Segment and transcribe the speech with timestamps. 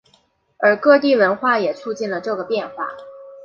[0.57, 2.89] 而各地文化也促进了这个变化。